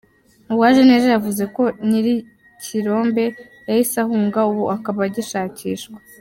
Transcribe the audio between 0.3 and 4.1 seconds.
Uwajeneza yavuze ko nyir’ikirombe yahise